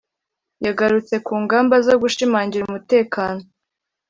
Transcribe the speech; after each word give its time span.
yagarutse 0.65 1.15
ku 1.25 1.33
ngamba 1.43 1.75
zo 1.85 1.95
gushimangira 2.01 2.63
umutekano 2.65 3.41